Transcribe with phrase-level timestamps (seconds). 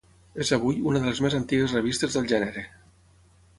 [0.45, 2.67] És avui una de les més antigues revistes del gènere.